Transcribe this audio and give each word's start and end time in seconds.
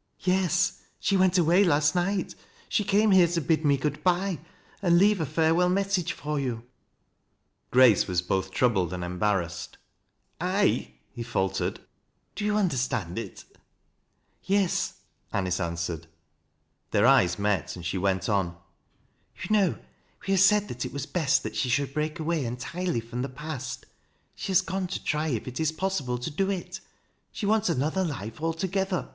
""Yes. 0.32 0.82
She 0.98 1.16
went 1.16 1.38
away 1.38 1.62
last 1.62 1.94
night. 1.94 2.34
She 2.68 2.82
came 2.82 3.12
here 3.12 3.28
to 3.28 3.40
bid 3.40 3.64
me 3.64 3.76
good 3.76 4.02
bye, 4.02 4.40
and 4.82 5.00
eave 5.00 5.20
a 5.20 5.24
farewell 5.26 5.68
message 5.68 6.12
for 6.12 6.40
you." 6.40 6.64
254 7.70 7.70
TEAT 7.70 7.78
LASS 7.78 8.00
0' 8.00 8.00
LOWRIB'b. 8.00 8.00
Grace 8.00 8.08
was 8.08 8.22
both 8.28 8.50
troubled 8.50 8.92
and 8.92 9.04
embarrassed." 9.04 9.78
I" 10.40 10.90
he 11.14 11.22
faltered." 11.22 11.78
Do 12.34 12.44
you 12.44 12.56
understand 12.56 13.16
it 13.16 13.44
J" 14.42 14.56
"Tes," 14.66 14.94
A 15.32 15.42
nice 15.42 15.60
answered. 15.60 16.08
Their 16.90 17.06
eyes 17.06 17.38
met, 17.38 17.76
and 17.76 17.86
she 17.86 17.96
went 17.96 18.28
on:" 18.28 18.56
Tou 19.40 19.54
know 19.54 19.78
we 20.26 20.32
have 20.32 20.40
said 20.40 20.66
that 20.66 20.84
it 20.84 20.92
was 20.92 21.06
best 21.06 21.44
that 21.44 21.54
she 21.54 21.68
shoukl 21.68 21.94
break 21.94 22.18
away 22.18 22.44
entirely 22.44 22.98
from 22.98 23.22
the 23.22 23.28
past. 23.28 23.86
She 24.34 24.48
has 24.50 24.62
gone 24.62 24.88
to 24.88 25.04
tr\ 25.04 25.26
if 25.28 25.46
it 25.46 25.60
is 25.60 25.70
possible 25.70 26.18
to 26.18 26.30
do 26.32 26.50
it. 26.50 26.80
She 27.30 27.46
wants 27.46 27.68
another 27.68 28.02
life 28.02 28.40
alto 28.42 28.66
gether." 28.66 29.10